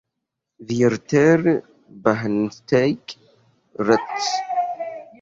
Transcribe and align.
Vierter 0.57 1.61
Bahnsteig, 1.87 3.19
rechts! 3.77 4.33